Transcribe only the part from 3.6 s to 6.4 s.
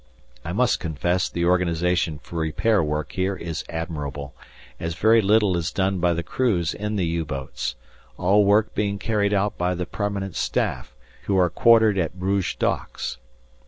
admirable, as very little is done by the